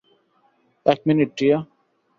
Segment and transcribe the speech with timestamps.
[0.85, 1.57] এক মিনিট, টিয়া।